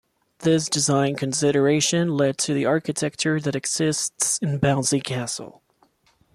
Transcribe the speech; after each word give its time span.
This 0.39 0.67
design 0.67 1.15
consideration 1.15 2.17
led 2.17 2.39
to 2.39 2.55
the 2.55 2.65
architecture 2.65 3.39
that 3.39 3.55
exists 3.55 4.39
in 4.39 4.59
Bouncy 4.59 5.03
Castle. 5.03 5.61